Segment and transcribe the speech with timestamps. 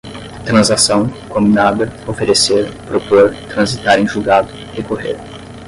[0.43, 5.15] transação, cominada, oferecer, propor, transitar em julgado, recorrer